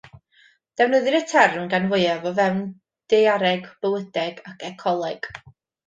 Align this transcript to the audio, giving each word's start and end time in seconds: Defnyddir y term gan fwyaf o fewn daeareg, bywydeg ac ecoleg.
Defnyddir 0.81 1.17
y 1.17 1.19
term 1.33 1.67
gan 1.75 1.85
fwyaf 1.93 2.27
o 2.31 2.33
fewn 2.41 2.65
daeareg, 3.15 3.71
bywydeg 3.85 4.45
ac 4.55 4.71
ecoleg. 4.75 5.33